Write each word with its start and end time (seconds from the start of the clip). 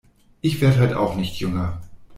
Ich 0.41 0.59
werde 0.61 0.79
halt 0.79 0.93
auch 0.95 1.15
nicht 1.15 1.39
jünger. 1.39 1.79